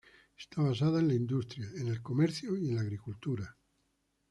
[0.35, 3.55] Está basada en la industria, en el comercio y en la agricultura.